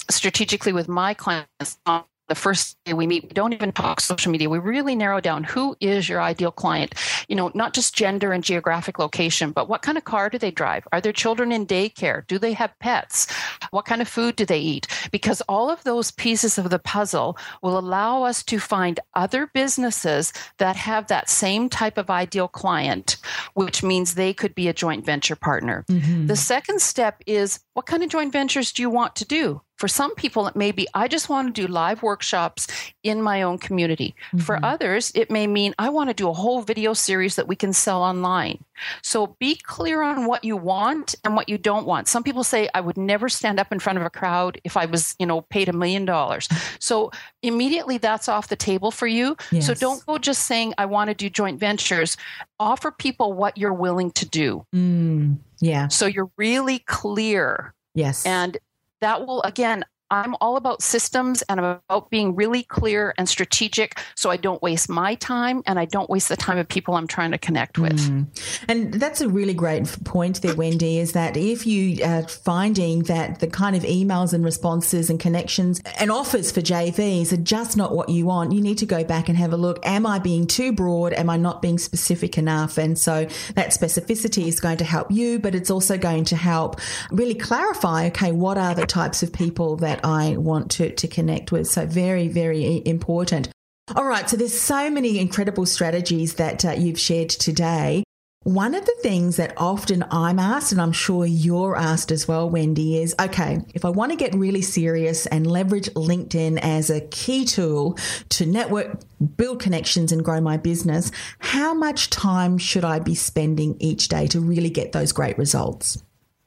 [0.09, 4.31] strategically with my clients on the first day we meet, we don't even talk social
[4.31, 4.49] media.
[4.49, 6.95] We really narrow down who is your ideal client.
[7.27, 10.49] You know, not just gender and geographic location, but what kind of car do they
[10.49, 10.87] drive?
[10.93, 12.25] Are their children in daycare?
[12.27, 13.29] Do they have pets?
[13.71, 14.87] What kind of food do they eat?
[15.11, 20.31] Because all of those pieces of the puzzle will allow us to find other businesses
[20.57, 23.17] that have that same type of ideal client,
[23.55, 25.83] which means they could be a joint venture partner.
[25.89, 26.27] Mm-hmm.
[26.27, 29.61] The second step is what kind of joint ventures do you want to do?
[29.81, 32.67] For some people, it may be, I just want to do live workshops
[33.01, 34.13] in my own community.
[34.27, 34.37] Mm-hmm.
[34.37, 37.55] For others, it may mean, I want to do a whole video series that we
[37.55, 38.63] can sell online.
[39.01, 42.07] So be clear on what you want and what you don't want.
[42.07, 44.85] Some people say, I would never stand up in front of a crowd if I
[44.85, 46.47] was, you know, paid a million dollars.
[46.77, 47.09] So
[47.41, 49.35] immediately that's off the table for you.
[49.49, 49.65] Yes.
[49.65, 52.17] So don't go just saying, I want to do joint ventures.
[52.59, 54.63] Offer people what you're willing to do.
[54.75, 55.87] Mm, yeah.
[55.87, 57.73] So you're really clear.
[57.95, 58.27] Yes.
[58.27, 58.59] And
[59.01, 63.97] that will again I'm all about systems and I'm about being really clear and strategic
[64.15, 67.07] so I don't waste my time and I don't waste the time of people I'm
[67.07, 67.97] trying to connect with.
[67.97, 68.27] Mm.
[68.67, 73.39] And that's a really great point there, Wendy, is that if you are finding that
[73.39, 77.95] the kind of emails and responses and connections and offers for JVs are just not
[77.95, 79.79] what you want, you need to go back and have a look.
[79.85, 81.13] Am I being too broad?
[81.13, 82.77] Am I not being specific enough?
[82.77, 86.81] And so that specificity is going to help you, but it's also going to help
[87.11, 91.51] really clarify, okay, what are the types of people that I want to, to connect
[91.51, 91.67] with.
[91.67, 93.49] So, very, very important.
[93.95, 98.03] All right, so there's so many incredible strategies that uh, you've shared today.
[98.43, 102.49] One of the things that often I'm asked, and I'm sure you're asked as well,
[102.49, 107.01] Wendy, is okay, if I want to get really serious and leverage LinkedIn as a
[107.01, 109.01] key tool to network,
[109.37, 114.25] build connections, and grow my business, how much time should I be spending each day
[114.27, 116.01] to really get those great results?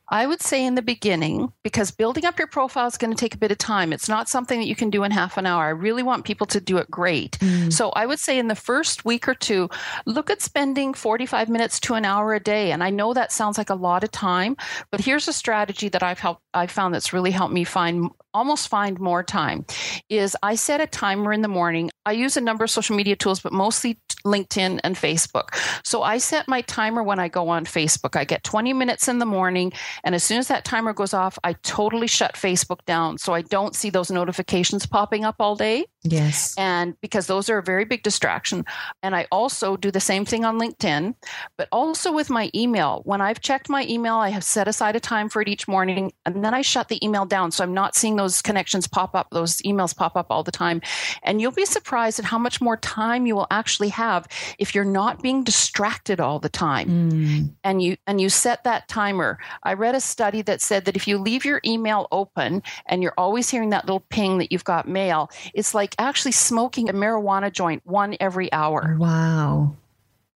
[0.08, 3.34] I would say in the beginning, because building up your profile is going to take
[3.34, 3.92] a bit of time.
[3.92, 5.64] It's not something that you can do in half an hour.
[5.64, 7.38] I really want people to do it great.
[7.38, 7.72] Mm.
[7.72, 9.70] So I would say in the first week or two,
[10.04, 12.72] look at spending 45 minutes to an hour a day.
[12.72, 14.56] And I know that sounds like a lot of time,
[14.90, 18.68] but here's a strategy that I've helped, I've found that's really helped me find almost
[18.68, 19.64] find more time
[20.10, 21.90] is I set a timer in the morning.
[22.04, 25.48] I use a number of social media tools, but mostly LinkedIn and Facebook.
[25.84, 28.16] So I set my timer when I go on Facebook.
[28.16, 31.38] I get 20 minutes in the morning, and as soon as that timer goes off,
[31.44, 35.86] I totally shut Facebook down so I don't see those notifications popping up all day.
[36.02, 36.54] Yes.
[36.58, 38.64] And because those are a very big distraction.
[39.02, 41.14] And I also do the same thing on LinkedIn,
[41.56, 43.02] but also with my email.
[43.04, 46.12] When I've checked my email, I have set aside a time for it each morning,
[46.24, 47.50] and then I shut the email down.
[47.50, 50.80] So I'm not seeing those connections pop up, those emails pop up all the time.
[51.22, 54.26] And you'll be surprised at how much more time you will actually have
[54.58, 56.88] if you're not being distracted all the time.
[56.88, 57.54] Mm.
[57.64, 59.38] And you and you set that timer.
[59.62, 63.14] I read a study that said that if you leave your email open and you're
[63.18, 67.52] always hearing that little ping that you've got mail, it's like actually smoking a marijuana
[67.52, 68.96] joint one every hour.
[68.98, 69.76] Wow.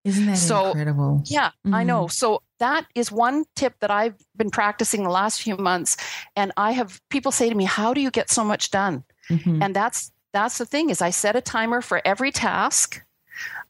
[0.04, 1.22] Isn't that So- incredible?
[1.26, 2.06] Yeah, I know.
[2.06, 5.96] So that is one tip that I've been practicing the last few months
[6.36, 9.62] and I have people say to me, "How do you get so much done?" Mhm.
[9.62, 13.02] And that's that's the thing is I set a timer for every task.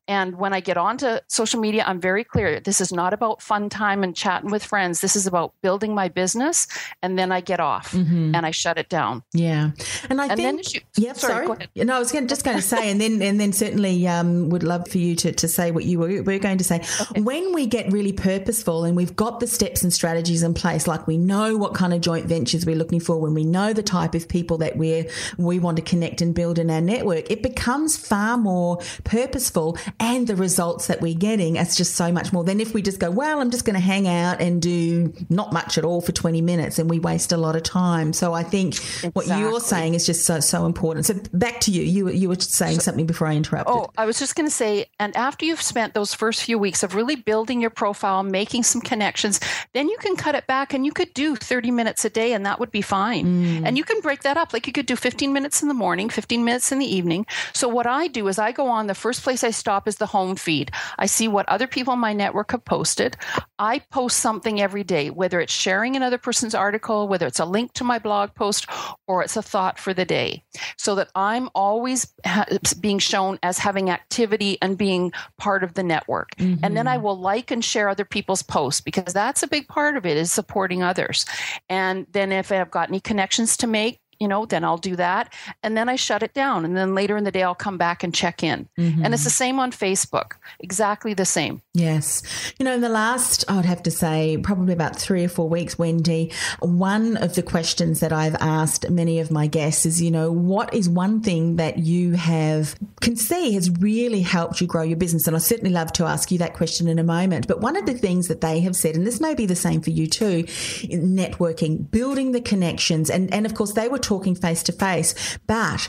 [0.08, 2.60] And when I get onto social media, I'm very clear.
[2.60, 5.00] This is not about fun time and chatting with friends.
[5.02, 6.66] This is about building my business.
[7.02, 8.34] And then I get off Mhm.
[8.34, 9.22] and I shut it down.
[9.34, 9.70] Yeah,
[10.08, 10.86] and I And then think.
[10.96, 11.68] yeah, sorry, sorry.
[11.76, 14.62] No, I was going, just going to say, and then and then certainly um, would
[14.62, 16.82] love for you to, to say what you were, were going to say.
[17.14, 21.06] When we get really purposeful and we've got the steps and strategies in place, like
[21.06, 24.14] we know what kind of joint ventures we're looking for, when we know the type
[24.14, 27.96] of people that we we want to connect and build in our network, it becomes
[27.98, 32.60] far more purposeful, and the results that we're getting is just so much more than
[32.60, 35.76] if we just go, well, I'm just going to hang out and do not much
[35.76, 38.12] at all for 20 minutes, and we waste a lot of time.
[38.12, 38.76] So I think
[39.14, 41.06] what you're saying is just so so important.
[41.06, 41.82] So back to you.
[41.82, 43.74] You you were saying something before I interrupted.
[43.74, 46.82] Oh, I was just going to say, and after you've spent those first few weeks
[46.82, 49.40] of really building your profile, making some connections,
[49.72, 52.46] then you can cut it back and you could do 30 minutes a day and
[52.46, 53.26] that would be fine.
[53.26, 53.66] Mm.
[53.66, 54.52] And you can break that up.
[54.52, 57.26] Like you could do 15 minutes in the morning, 15 minutes in the evening.
[57.52, 60.06] So what I do is I go on, the first place I stop is the
[60.06, 60.70] home feed.
[60.98, 63.16] I see what other people in my network have posted.
[63.58, 67.72] I post something every day, whether it's sharing another person's article, whether it's a link
[67.72, 68.66] to my blog post,
[69.08, 70.44] or it's a thought for the day,
[70.76, 72.46] so that I'm always ha-
[72.78, 76.28] being shown as having activity and being part of the network.
[76.38, 77.04] And then I mm-hmm.
[77.04, 80.30] will like and share other people's posts because that's a big part of it is
[80.30, 81.26] supporting others.
[81.68, 85.32] And then if I've got any connections to make, you know, then I'll do that.
[85.62, 86.64] And then I shut it down.
[86.64, 88.68] And then later in the day, I'll come back and check in.
[88.76, 89.44] And it's the mm-hmm.
[89.44, 91.62] same on Facebook, exactly the same.
[91.74, 92.22] Yes.
[92.58, 95.48] You know, in the last, I would have to say, probably about three or four
[95.48, 100.10] weeks, Wendy, one of the questions that I've asked many of my guests is, you
[100.10, 104.82] know, what is one thing that you have can see has really helped you grow
[104.82, 105.26] your business?
[105.26, 107.46] And I certainly love to ask you that question in a moment.
[107.46, 109.80] But one of the things that they have said, and this may be the same
[109.80, 113.10] for you too, networking, building the connections.
[113.10, 115.86] And, and of course, they were talking face to face, but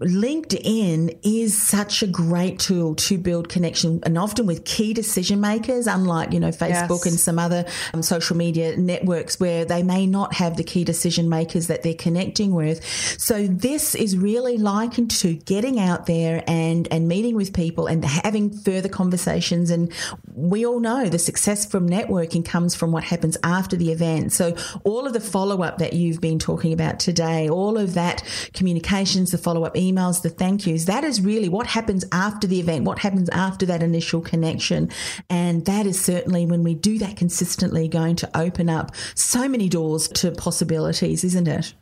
[0.00, 5.88] LinkedIn is such a great tool to build connection and often with key decision makers,
[5.88, 7.06] unlike, you know, Facebook Yes.
[7.06, 11.28] and some other um, social media networks where they may not have the key decision
[11.28, 12.84] makers that they're connecting with.
[13.20, 18.04] So this is really likened to getting out there and, and meeting with people and
[18.04, 19.70] having further conversations.
[19.70, 19.92] And
[20.32, 24.32] we all know the success from networking comes from what happens after the event.
[24.32, 28.22] So all of the follow up that you've been talking about today, all of that
[28.54, 32.60] communications, the follow up emails, the thank yous, that is really what happens after the
[32.60, 34.90] event, what happens after that initial connection.
[35.30, 39.68] And that is certainly when we do that consistently going to open up so many
[39.68, 41.74] doors to possibilities, isn't it?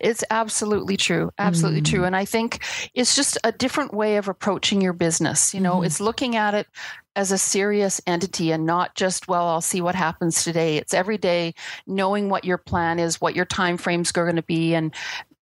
[0.00, 1.30] It's absolutely true.
[1.38, 1.86] Absolutely mm.
[1.86, 2.04] true.
[2.04, 2.62] And I think
[2.94, 5.54] it's just a different way of approaching your business.
[5.54, 5.86] You know, mm-hmm.
[5.86, 6.66] it's looking at it
[7.14, 10.76] as a serious entity and not just, well, I'll see what happens today.
[10.76, 11.54] It's every day
[11.86, 14.94] knowing what your plan is, what your time frames are going to be and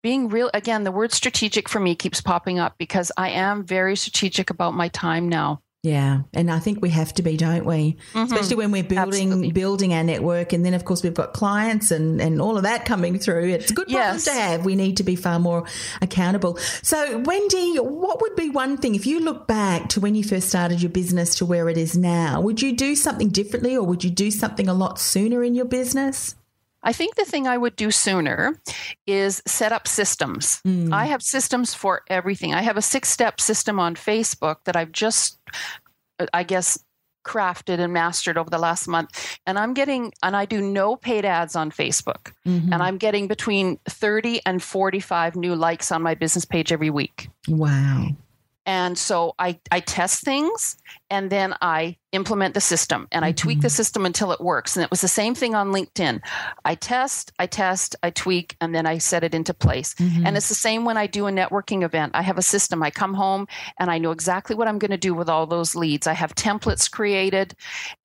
[0.05, 3.97] being real again the word strategic for me keeps popping up because i am very
[3.97, 7.81] strategic about my time now Yeah, and I think we have to be, don't we?
[7.93, 8.25] Mm-hmm.
[8.33, 9.53] Especially when we're building Absolutely.
[9.53, 12.87] building our network, and then of course we've got clients and and all of that
[12.93, 13.49] coming through.
[13.57, 14.25] It's good Yes.
[14.25, 14.64] to have.
[14.64, 15.61] We need to be far more
[16.01, 16.57] accountable.
[16.90, 16.97] So,
[17.29, 20.81] Wendy, what would be one thing if you look back to when you first started
[20.81, 22.40] your business to where it is now?
[22.47, 25.69] Would you do something differently, or would you do something a lot sooner in your
[25.81, 26.35] business?
[26.85, 28.61] I think the thing I would do sooner
[29.07, 30.61] is set up systems.
[30.61, 30.92] Hmm.
[30.92, 32.55] I have systems for everything.
[32.55, 35.38] I have a six step system on Facebook that I've just,
[36.33, 36.79] I guess,
[37.25, 39.38] crafted and mastered over the last month.
[39.47, 42.33] And I'm getting, and I do no paid ads on Facebook.
[42.47, 42.73] Mm-hmm.
[42.73, 47.31] And I'm getting between 30 and 45 new likes on my business page every week.
[47.49, 48.09] Wow.
[48.66, 50.77] And so I, I test things
[51.11, 53.37] and then I implement the system and I mm-hmm.
[53.37, 53.74] tweak the mm-hmm.
[53.74, 54.77] system until it works.
[54.77, 56.20] And it was the same thing on LinkedIn.
[56.64, 59.94] I test, I test, I tweak, and then I set it into place.
[59.94, 60.27] Mm-hmm.
[60.27, 62.12] And it's the same when I do a networking event.
[62.14, 62.83] I have a system.
[62.83, 63.48] I come home
[63.79, 66.07] and I know exactly what I'm going to do with all those leads.
[66.07, 67.55] I have templates created.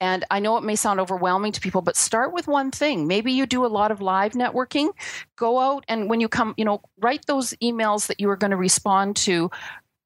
[0.01, 3.07] And I know it may sound overwhelming to people, but start with one thing.
[3.07, 4.89] Maybe you do a lot of live networking.
[5.35, 8.51] Go out and when you come, you know, write those emails that you are going
[8.51, 9.51] to respond to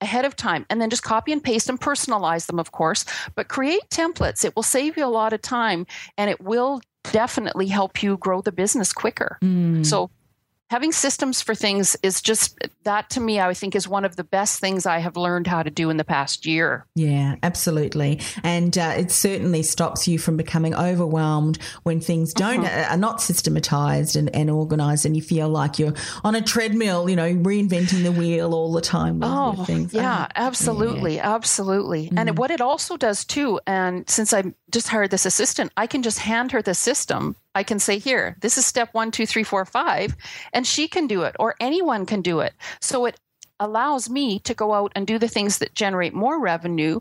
[0.04, 3.06] ahead of time and then just copy and paste and personalize them, of course.
[3.36, 4.45] But create templates.
[4.45, 5.88] It will save you a lot of time
[6.18, 6.82] and it will
[7.12, 9.38] definitely help you grow the business quicker.
[9.41, 9.86] Mm.
[9.86, 10.12] So
[10.74, 14.24] having systems for things is just that to me i think is one of the
[14.24, 18.76] best things i have learned how to do in the past year yeah absolutely and
[18.80, 22.88] uh, it certainly stops you from becoming overwhelmed when things don't uh-huh.
[22.89, 25.93] are not systematized and, and organized and you feel like you're
[26.24, 30.26] on a treadmill you know reinventing the wheel all the time with, oh, things yeah
[30.28, 31.36] oh, absolutely yeah.
[31.36, 32.17] absolutely mm.
[32.17, 36.01] and what it also does too and since i just hired this assistant i can
[36.01, 39.43] just hand her the system I can say, here, this is step one, two, three,
[39.43, 40.16] four, five,
[40.54, 42.54] and she can do it, or anyone can do it.
[42.82, 43.20] So it
[43.60, 46.99] allows me to go out and do the things that generate more revenue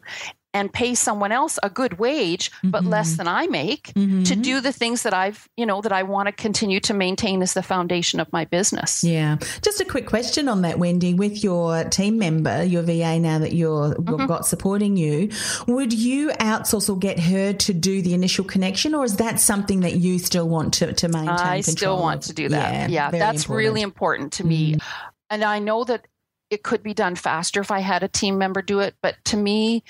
[0.55, 2.91] and pay someone else a good wage but mm-hmm.
[2.91, 4.25] less than I make mm-hmm.
[4.25, 7.43] to do the things that I've, you know, that I want to continue to maintain
[7.43, 9.03] as the foundation of my business.
[9.03, 9.39] Yeah.
[9.63, 13.55] Just a quick question on that Wendy with your team member, your VA now that
[13.55, 14.27] you're mm-hmm.
[14.27, 15.31] got supporting you,
[15.67, 19.81] would you outsource or get her to do the initial connection or is that something
[19.81, 22.29] that you still want to to maintain I still want of?
[22.29, 22.91] to do that.
[22.91, 23.57] Yeah, yeah that's important.
[23.57, 24.75] really important to me.
[24.75, 24.83] Mm.
[25.31, 26.07] And I know that
[26.51, 29.37] it could be done faster if I had a team member do it, but to
[29.39, 29.83] me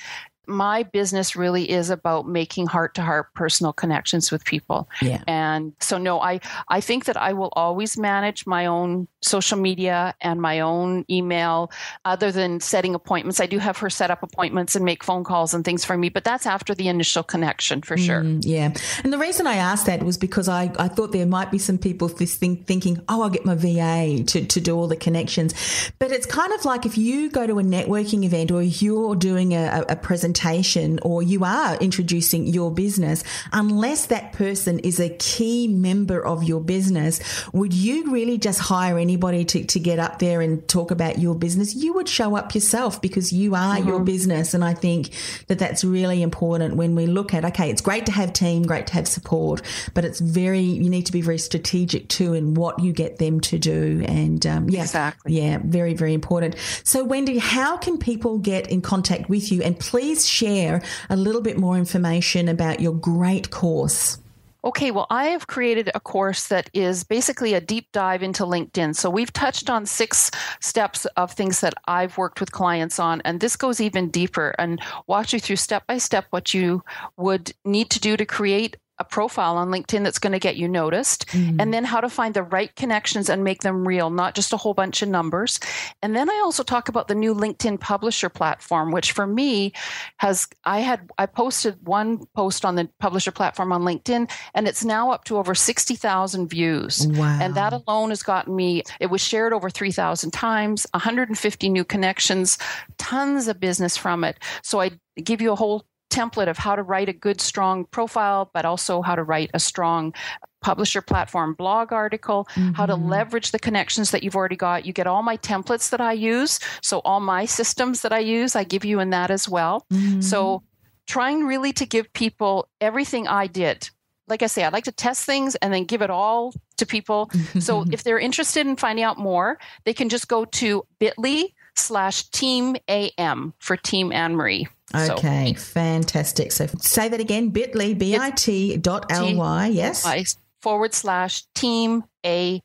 [0.46, 4.88] my business really is about making heart to heart personal connections with people.
[5.00, 5.22] Yeah.
[5.26, 10.14] And so no, I I think that I will always manage my own social media
[10.20, 11.70] and my own email
[12.04, 13.38] other than setting appointments.
[13.38, 16.08] I do have her set up appointments and make phone calls and things for me,
[16.08, 18.22] but that's after the initial connection for sure.
[18.22, 18.72] Mm, yeah.
[19.04, 21.78] And the reason I asked that was because I, I thought there might be some
[21.78, 25.54] people think, thinking, oh, I'll get my VA to, to do all the connections.
[26.00, 29.54] But it's kind of like if you go to a networking event or you're doing
[29.54, 35.08] a, a presentation presentation or you are introducing your business, unless that person is a
[35.18, 37.20] key member of your business,
[37.52, 41.34] would you really just hire anybody to, to get up there and talk about your
[41.34, 41.74] business?
[41.74, 43.88] You would show up yourself because you are mm-hmm.
[43.88, 44.54] your business.
[44.54, 45.10] And I think
[45.48, 48.86] that that's really important when we look at, okay, it's great to have team, great
[48.88, 49.62] to have support,
[49.94, 53.40] but it's very, you need to be very strategic too in what you get them
[53.40, 54.04] to do.
[54.06, 55.32] And um, yeah, exactly.
[55.32, 56.56] Yeah, very, very important.
[56.84, 59.62] So, Wendy, how can people get in contact with you?
[59.62, 64.18] And please share a little bit more information about your great course?
[64.64, 68.94] Okay, well, I have created a course that is basically a deep dive into LinkedIn.
[68.94, 73.40] So we've touched on six steps of things that I've worked with clients on, and
[73.40, 76.84] this goes even deeper and walks you through step by step what you
[77.16, 80.68] would need to do to create a profile on LinkedIn that's going to get you
[80.68, 81.60] noticed, mm-hmm.
[81.60, 84.56] and then how to find the right connections and make them real, not just a
[84.56, 85.58] whole bunch of numbers.
[86.02, 89.72] And then I also talk about the new LinkedIn publisher platform, which for me
[90.18, 94.84] has, I had, I posted one post on the publisher platform on LinkedIn, and it's
[94.84, 97.06] now up to over 60,000 views.
[97.08, 97.38] Wow.
[97.42, 102.56] And that alone has gotten me, it was shared over 3,000 times, 150 new connections,
[102.98, 104.38] tons of business from it.
[104.62, 104.92] So I
[105.22, 109.02] give you a whole template of how to write a good, strong profile, but also
[109.02, 110.14] how to write a strong
[110.60, 112.72] publisher platform blog article, mm-hmm.
[112.72, 113.08] how to mm-hmm.
[113.08, 114.86] leverage the connections that you've already got.
[114.86, 116.60] You get all my templates that I use.
[116.82, 119.86] So, all my systems that I use, I give you in that as well.
[119.92, 120.20] Mm-hmm.
[120.20, 120.62] So,
[121.06, 123.90] trying really to give people everything I did.
[124.28, 127.30] Like I say, I like to test things and then give it all to people.
[127.58, 132.28] so, if they're interested in finding out more, they can just go to bit.ly slash
[132.30, 134.68] team AM for Team Anne Marie.
[134.94, 136.52] Okay, so, fantastic.
[136.52, 140.36] So say that again bit.ly, B I T dot L Y, yes.
[140.60, 142.62] Forward slash team A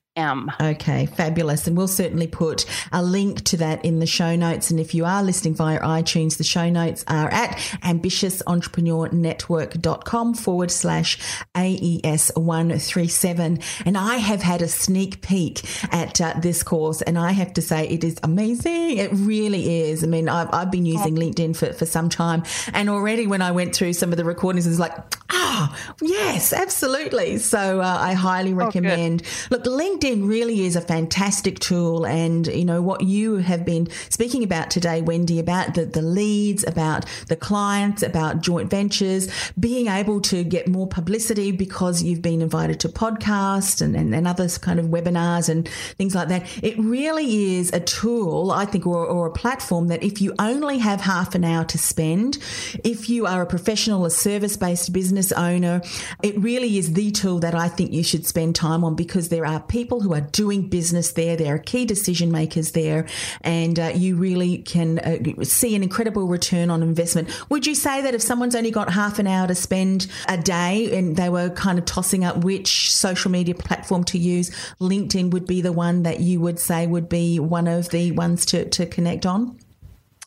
[0.60, 1.68] Okay, fabulous.
[1.68, 4.72] And we'll certainly put a link to that in the show notes.
[4.72, 7.52] And if you are listening via iTunes, the show notes are at
[7.84, 11.20] ambitiousentrepreneurnetwork.com forward slash
[11.56, 13.60] AES 137.
[13.86, 15.64] And I have had a sneak peek
[15.94, 18.98] at uh, this course, and I have to say it is amazing.
[18.98, 20.04] It really is.
[20.04, 22.42] I mean, I've, I've been using LinkedIn for, for some time,
[22.74, 24.98] and already when I went through some of the recordings, it was like,
[25.30, 27.38] ah, oh, yes, absolutely.
[27.38, 29.22] So uh, I highly oh, recommend.
[29.26, 32.06] Oh, Look, LinkedIn LinkedIn really is a fantastic tool.
[32.06, 36.66] And, you know, what you have been speaking about today, Wendy, about the, the leads,
[36.66, 39.30] about the clients, about joint ventures,
[39.60, 44.28] being able to get more publicity because you've been invited to podcasts and, and, and
[44.28, 46.46] other kind of webinars and things like that.
[46.64, 50.78] It really is a tool, I think, or, or a platform that if you only
[50.78, 52.38] have half an hour to spend,
[52.84, 55.82] if you are a professional, a service based business owner,
[56.24, 59.46] it really is the tool that I think you should spend time on because there
[59.46, 61.36] are people who are doing business there.
[61.36, 63.08] There are key decision makers there,
[63.42, 67.30] and uh, you really can uh, see an incredible return on investment.
[67.50, 70.98] Would you say that if someone's only got half an hour to spend a day
[70.98, 75.48] and they were kind of tossing up which social media platform to use, LinkedIn would
[75.48, 78.86] be the one that you would say would be one of the ones to, to
[78.86, 79.58] connect on?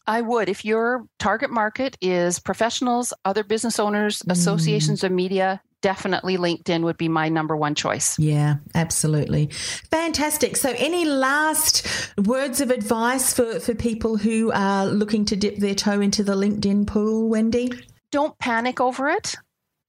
[0.07, 0.49] I would.
[0.49, 4.33] If your target market is professionals, other business owners, mm.
[4.33, 8.19] associations of media, definitely LinkedIn would be my number one choice.
[8.19, 9.47] Yeah, absolutely.
[9.91, 10.57] Fantastic.
[10.57, 11.87] So, any last
[12.19, 16.35] words of advice for, for people who are looking to dip their toe into the
[16.35, 17.71] LinkedIn pool, Wendy?
[18.13, 19.37] Don't panic over it.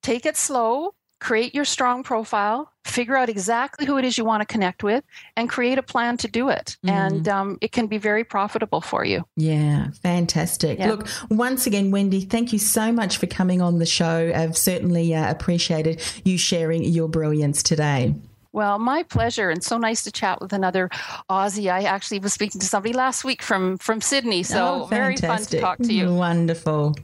[0.03, 4.41] Take it slow create your strong profile, figure out exactly who it is you want
[4.41, 5.03] to connect with,
[5.37, 6.75] and create a plan to do it.
[6.85, 6.89] Mm.
[6.89, 9.23] And um, it can be very profitable for you.
[9.37, 10.79] Yeah, fantastic.
[10.79, 10.89] Yeah.
[10.89, 14.31] Look, once again, Wendy, thank you so much for coming on the show.
[14.35, 18.15] I've certainly uh, appreciated you sharing your brilliance today.
[18.53, 20.89] Well, my pleasure, and so nice to chat with another
[21.29, 21.71] Aussie.
[21.71, 25.41] I actually was speaking to somebody last week from from Sydney, so oh, very fun
[25.41, 26.13] to talk to you.
[26.13, 26.95] Wonderful.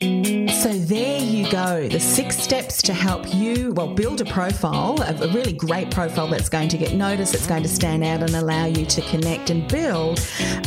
[0.00, 5.28] So there you go, the six steps to help you, well, build a profile, a
[5.28, 8.64] really great profile that's going to get noticed, it's going to stand out and allow
[8.64, 10.18] you to connect and build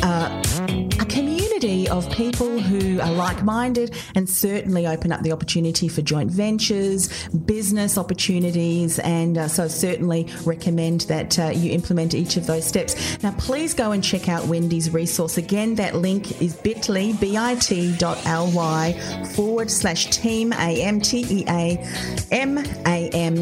[0.04, 0.42] uh,
[1.60, 7.28] community of people who are like-minded and certainly open up the opportunity for joint ventures,
[7.30, 13.22] business opportunities, and uh, so certainly recommend that uh, you implement each of those steps.
[13.22, 15.38] Now, please go and check out Wendy's resource.
[15.38, 18.94] Again, that link is bit.ly, bit.ly
[19.36, 21.06] forward slash team, A-M-T-E-A-M-A-M,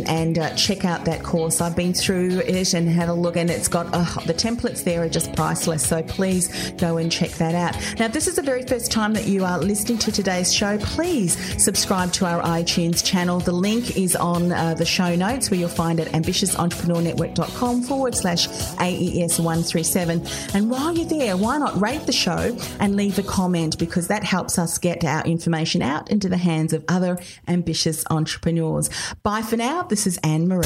[0.08, 1.62] and uh, check out that course.
[1.62, 5.04] I've been through it and had a look, and it's got uh, the templates there
[5.04, 5.88] are just priceless.
[5.88, 7.76] So please go and check that out.
[8.00, 10.78] Now, if this is the very first time that you are listening to today's show,
[10.78, 13.42] please subscribe to our iTunes channel.
[13.42, 18.48] The link is on uh, the show notes where you'll find it ambitiousentrepreneurnetwork.com forward slash
[18.48, 20.56] AES137.
[20.56, 24.24] And while you're there, why not rate the show and leave a comment because that
[24.24, 28.90] helps us get our information out into the hands of other ambitious entrepreneurs.
[29.22, 29.84] Bye for now.
[29.84, 30.64] This is Anne Marie.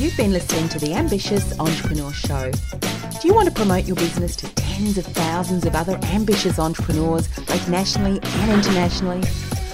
[0.00, 2.50] You've been listening to the Ambitious Entrepreneur Show.
[3.20, 7.28] Do you want to promote your business to tens of thousands of other ambitious entrepreneurs,
[7.28, 9.22] both nationally and internationally?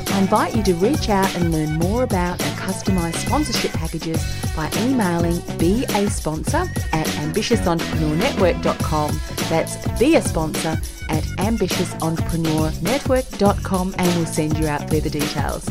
[0.09, 4.21] I invite you to reach out and learn more about our customised sponsorship packages
[4.57, 9.21] by emailing be a sponsor at ambitiousentrepreneurnetwork.com.
[9.49, 10.77] That's be a sponsor
[11.09, 15.71] at ambitiousentrepreneurnetwork.com and we'll send you out further details.